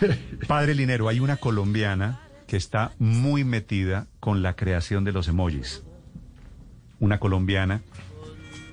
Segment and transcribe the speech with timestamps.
[0.46, 5.82] Padre Linero, hay una colombiana que está muy metida con la creación de los emojis.
[7.00, 7.82] Una colombiana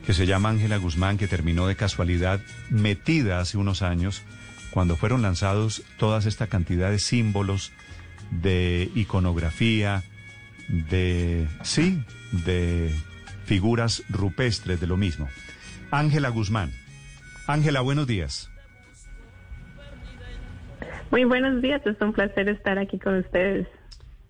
[0.06, 4.22] que se llama Ángela Guzmán, que terminó de casualidad metida hace unos años
[4.72, 7.72] cuando fueron lanzados todas esta cantidad de símbolos,
[8.32, 10.04] de iconografía,
[10.68, 12.94] de, sí, de
[13.46, 15.30] figuras rupestres de lo mismo.
[15.92, 16.72] Ángela Guzmán.
[17.46, 18.50] Ángela, buenos días.
[21.14, 23.68] Muy buenos días, es un placer estar aquí con ustedes.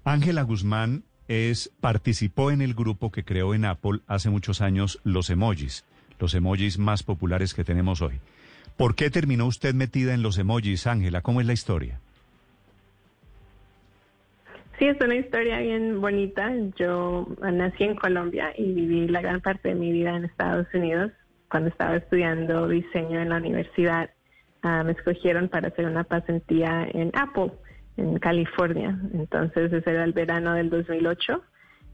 [0.04, 5.30] Ángela Guzmán es participó en el grupo que creó en Apple hace muchos años los
[5.30, 5.86] emojis,
[6.20, 8.16] los emojis más populares que tenemos hoy.
[8.76, 11.22] ¿Por qué terminó usted metida en los emojis, Ángela?
[11.22, 12.02] ¿Cómo es la historia?
[14.78, 16.52] Sí, es una historia bien bonita.
[16.78, 21.14] Yo nací en Colombia y viví la gran parte de mi vida en Estados Unidos.
[21.50, 24.10] Cuando estaba estudiando diseño en la universidad,
[24.64, 27.52] ah, me escogieron para hacer una pasantía en Apple,
[27.98, 28.98] en California.
[29.14, 31.44] Entonces, ese era el verano del 2008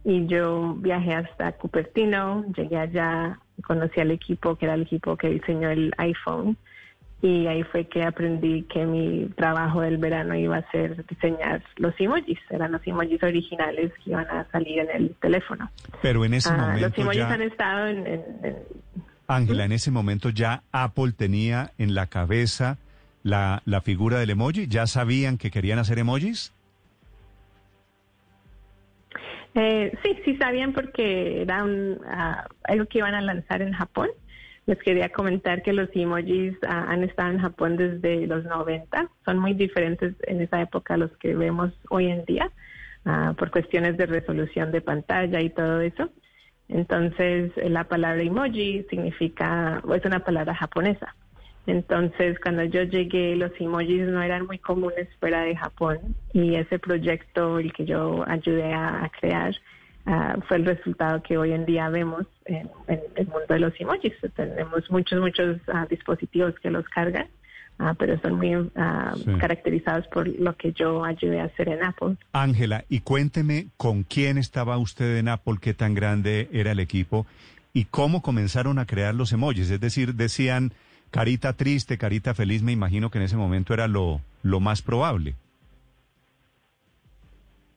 [0.06, 5.30] y yo viajé hasta Cupertino, llegué allá, conocí al equipo que era el equipo que
[5.30, 6.56] diseñó el iPhone
[7.22, 11.94] y ahí fue que aprendí que mi trabajo del verano iba a ser diseñar los
[12.00, 15.70] emojis, eran los emojis originales que iban a salir en el teléfono.
[16.02, 18.56] Pero en ese Ah, momento los emojis ya, han estado en, en- en-
[19.30, 22.78] Ángela, en ese momento ya Apple tenía en la cabeza
[23.22, 26.52] la, la figura del emoji, ya sabían que querían hacer emojis.
[29.54, 34.10] Eh, sí, sí sabían porque era un, ah, algo que iban a lanzar en Japón.
[34.66, 39.10] Les quería comentar que los emojis ah, han estado en Japón desde los 90.
[39.26, 42.52] Son muy diferentes en esa época a los que vemos hoy en día
[43.06, 46.10] ah, por cuestiones de resolución de pantalla y todo eso.
[46.70, 51.16] Entonces, eh, la palabra emoji significa, es una palabra japonesa.
[51.66, 56.80] Entonces, cuando yo llegué, los emojis no eran muy comunes fuera de Japón y ese
[56.80, 59.56] proyecto, el que yo ayudé a, crear,
[60.06, 63.74] ah, fue el resultado que hoy en día vemos en, en el mundo de los
[63.80, 64.14] emojis.
[64.36, 67.28] Tenemos muchos, muchos ah, dispositivos que los cargan,
[67.80, 69.32] ah, pero son muy ah, Sí.
[69.40, 72.16] caracterizados por lo que yo ayudé a hacer en Apple.
[72.34, 77.26] Ángela, y cuénteme con quién estaba usted en Apple, qué tan grande era el equipo
[77.74, 79.70] y cómo comenzaron a crear los emojis.
[79.72, 80.74] Es decir, decían
[81.12, 85.36] carita triste, carita feliz, me imagino que en ese momento era lo, lo más probable.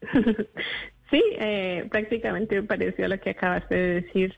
[1.11, 4.35] Sí, eh, prácticamente me pareció lo que acabaste de decir.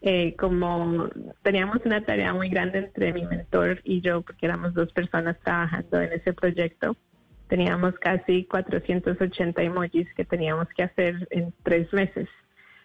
[0.00, 1.08] Eh, como
[1.42, 6.00] teníamos una tarea muy grande entre mi mentor y yo, porque éramos dos personas trabajando
[6.00, 6.96] en ese proyecto,
[7.48, 12.28] teníamos casi 480 emojis que teníamos que hacer en tres meses.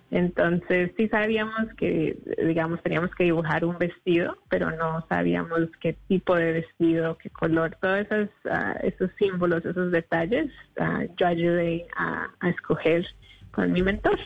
[0.10, 6.36] Entonces sí sabíamos que, digamos, teníamos que dibujar un vestido, pero no sabíamos qué tipo
[6.36, 12.50] de vestido, qué color, todos esos, ah, esos símbolos, esos detalles, ah, yo ayudé a
[12.50, 13.06] escoger
[13.52, 14.20] con mi mentor.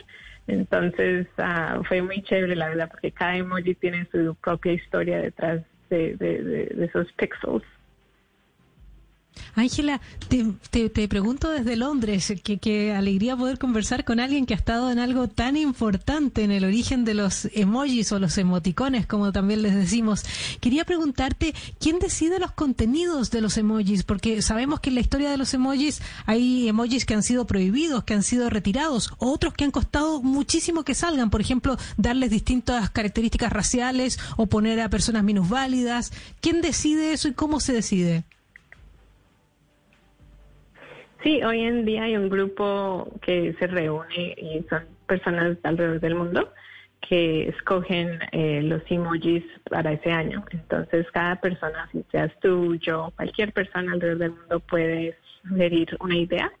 [0.48, 5.62] Entonces ah, fue muy chévere, la verdad, porque cada emoji tiene su propia historia detrás
[5.90, 7.64] de, de- de- de esos pixels.
[9.54, 14.90] Ángela, te, te- pregunto desde Londres, que alegría poder conversar con alguien que ha estado
[14.90, 19.62] en algo tan importante en el origen de los emojis o los emoticones, como también
[19.62, 20.24] les decimos.
[20.60, 24.02] Quería preguntarte, ¿quién decide los contenidos de los emojis?
[24.02, 28.04] Porque sabemos que en la historia de los emojis hay emojis que han sido prohibidos,
[28.04, 32.90] que han sido retirados, otros que han costado muchísimo que salgan, por ejemplo, darles distintas
[32.90, 36.12] características raciales o poner a personas minusválidas.
[36.40, 38.24] ¿Quién decide eso y cómo se decide?
[41.22, 46.00] Sí, hoy en día hay un grupo que se reúne y son personas de alrededor
[46.00, 46.52] del mundo
[47.00, 50.44] que escogen eh, los emojis para ese año.
[50.50, 56.16] Entonces, cada persona, si seas tú, yo, cualquier persona alrededor del mundo puede sugerir una
[56.16, 56.52] idea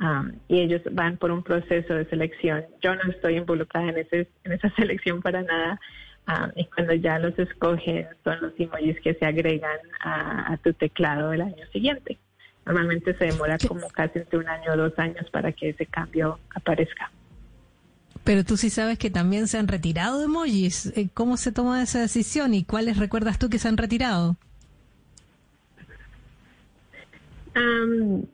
[0.00, 2.64] um, y ellos van por un proceso de selección.
[2.80, 5.78] Yo no estoy involucrada en, ese, en esa selección para nada.
[6.26, 11.32] um, y cuando ya los escogen, son los emojis que se agregan a tu teclado
[11.32, 12.18] el año siguiente.
[12.64, 16.38] Normalmente se demora como casi entre un año o dos años para que ese cambio
[16.54, 17.10] aparezca.
[18.24, 20.86] Pero tú sí sabes que también se han retirado emojis.
[20.96, 24.36] Eh, ¿Cómo se toma esa decisión y cuáles recuerdas tú que se han retirado?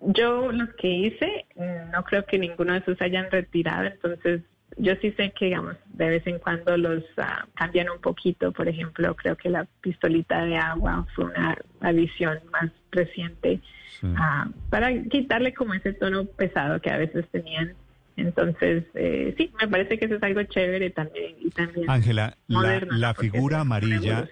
[0.00, 1.46] Yo los que hice,
[1.92, 4.42] no creo que ninguno de esos hayan retirado, entonces
[4.78, 8.52] yo sí sé que, digamos, de vez en cuando los ah, cambian un poquito.
[8.52, 13.60] Por ejemplo, creo que la pistolita de agua fue una adición más reciente
[14.00, 14.06] Sí.
[14.16, 17.74] ah, para quitarle como ese tono pesado que a veces tenían.
[18.16, 23.14] Entonces, eh, sí, me parece que eso es algo chévere también y también Ángela, la,
[23.14, 24.28] figura amarilla,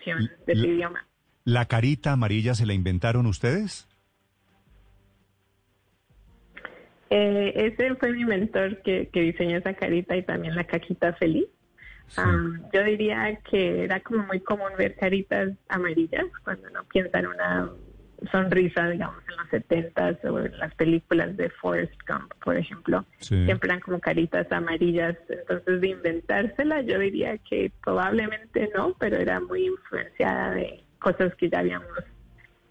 [0.47, 1.07] del la- idioma.
[1.45, 3.89] la carita amarilla, ¿se la inventaron ustedes?
[7.19, 11.47] Eh, ese fue mi mentor que, que diseñó esa carita y también la caquita feliz.
[12.19, 17.27] Um, yo diría que era como muy común ver caritas amarillas cuando uno piensa en
[17.27, 17.71] una
[18.31, 23.05] sonrisa, digamos, en los 70 o en las películas de Forrest Gump, por ejemplo.
[23.19, 25.17] Siempre eran como caritas amarillas.
[25.29, 31.49] Entonces, de inventársela, yo diría que probablemente no, pero era muy influenciada de cosas que
[31.49, 31.99] ya habíamos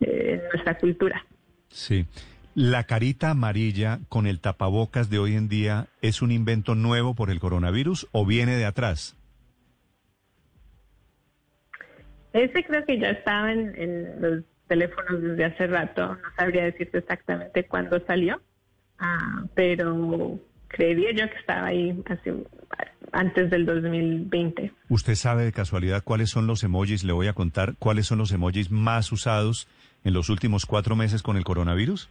[0.02, 1.26] eh, en nuestra cultura.
[1.68, 2.06] Sí.
[2.56, 7.30] ¿La carita amarilla con el tapabocas de hoy en día es un invento nuevo por
[7.30, 9.18] el coronavirus o viene de atrás?
[12.32, 17.66] Ese creo que ya estaba en, los teléfonos desde hace rato, no sabría decirte exactamente
[17.66, 18.42] cuándo salió,
[19.00, 22.02] ah, pero creería yo que estaba ahí
[23.12, 24.72] antes del 2020.
[24.88, 27.04] ¿Usted sabe de casualidad cuáles son los emojis?
[27.04, 29.68] Le voy a contar cuáles son los emojis más usados
[30.06, 32.10] en los últimos cuatro meses con el coronavirus.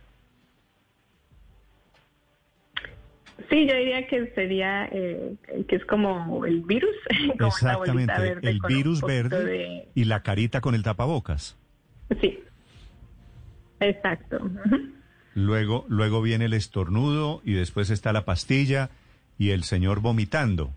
[3.50, 5.34] Sí, yo diría que sería eh,
[5.68, 6.94] que es como el virus.
[7.40, 11.56] Exactamente, el virus verde y la carita con el tapabocas.
[12.20, 12.38] Sí,
[13.80, 14.38] exacto.
[15.34, 18.90] Luego, luego viene el estornudo y después está la pastilla
[19.36, 20.72] y el señor vomitando.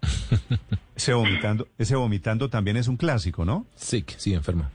[0.96, 3.66] ese vomitando, ese vomitando también es un clásico, ¿no?
[3.74, 4.70] Sí, sí, enfermo.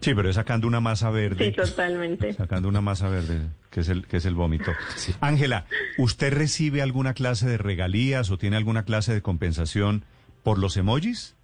[0.00, 1.46] Sí, pero es sacando una masa verde.
[1.46, 2.32] Sí, totalmente.
[2.34, 4.72] Sacando una masa verde, que es el, que es el vómito.
[5.20, 5.66] Ángela,
[5.98, 10.04] ¿usted recibe alguna clase de regalías o tiene alguna clase de compensación
[10.42, 11.36] por los emojis?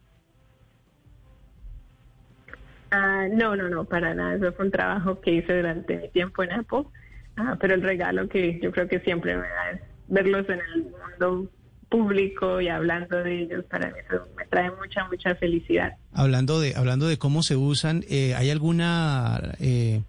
[2.90, 4.36] Ah, no, no, no, para nada.
[4.36, 6.84] Eso fue un trabajo que hice durante mi tiempo en Apple.
[7.36, 10.82] Ah, pero el regalo que yo creo que siempre me da es verlos en el
[10.84, 11.50] mundo
[11.88, 15.94] público y hablando de ellos, para mí eso me trae mucha, mucha felicidad.
[16.12, 19.54] Hablando de, hablando de cómo se usan, eh, ¿hay alguna...
[19.60, 20.02] Eh,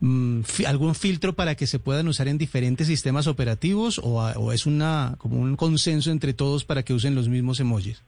[0.00, 5.14] mm, algún filtro para que se puedan usar en diferentes sistemas operativos o, es una
[5.18, 8.02] como un consenso entre todos para que usen los mismos emojis?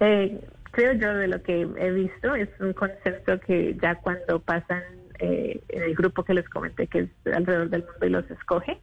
[0.00, 4.82] Eh, creo yo de lo que he visto es un consenso que ya cuando pasan
[5.20, 8.78] en el grupo que les comenté que es alrededor del mundo y los escoge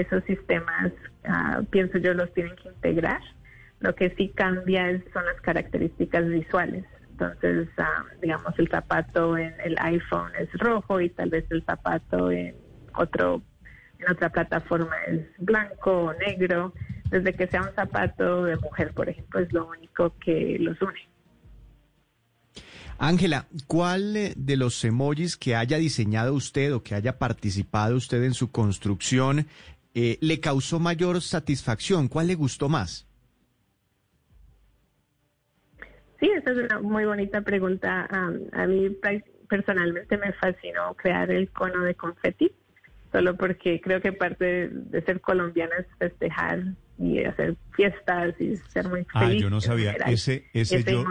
[0.00, 0.92] esos sistemas,
[1.24, 3.20] ah, pienso yo, los tienen que integrar.
[3.80, 6.84] Lo que sí cambia son las características visuales.
[7.10, 12.30] Entonces, ah, digamos, el zapato en el iPhone es rojo y tal vez el zapato
[12.30, 12.54] en
[12.94, 13.42] otro
[13.98, 16.72] en otra plataforma es blanco o negro.
[17.10, 21.08] Desde que sea un zapato de mujer, por ejemplo, es lo único que los une.
[22.98, 28.34] Ángela, ¿cuál de los emojis que haya diseñado usted o que haya participado usted en
[28.34, 29.46] su construcción
[29.94, 32.08] eh, le causó mayor satisfacción?
[32.08, 33.06] ¿Cuál le gustó más?
[36.20, 38.08] Sí, esa es una muy bonita pregunta.
[38.10, 38.96] a mí
[39.48, 42.52] personalmente me fascinó crear el cono de confeti,
[43.12, 46.62] solo porque creo que parte de, ser colombiana es festejar
[46.98, 49.12] y hacer fiestas y ser muy feliz.
[49.14, 49.92] Ah, yo no sabía.
[50.06, 51.04] Ese, ese, yo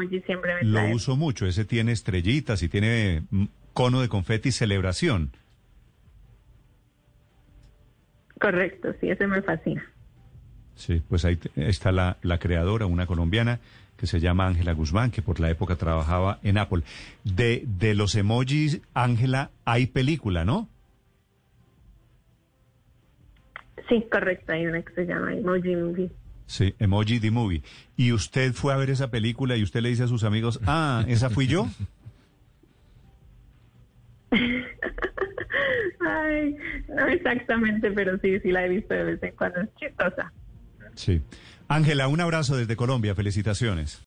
[0.61, 1.45] lo uso mucho.
[1.45, 5.31] Ese tiene estrellitas y tiene mm, cono de confeti celebración.
[8.39, 9.83] Correcto, sí, ese me fascina.
[10.75, 13.59] Sí, pues ahí está la, la creadora, una colombiana
[13.97, 16.83] que se llama Ángela Guzmán, que por la época trabajaba en Apple.
[17.23, 20.69] De, de los emojis, Ángela, hay película, ¿no?
[23.89, 26.11] Sí, correcto, hay una que se llama Emoji Movie.
[26.45, 27.63] Sí, Emoji the Movie.
[27.95, 31.03] ¿Y usted fue a ver esa película y usted le dice a sus amigos, ah,
[31.07, 31.67] esa fui yo?
[36.07, 36.55] Ay,
[36.87, 39.61] no exactamente, pero sí, sí la he visto de vez en cuando.
[39.61, 40.31] Es chistosa.
[40.95, 41.21] Sí.
[41.67, 43.13] Ángela, un abrazo desde Colombia.
[43.15, 43.95] Felicitaciones.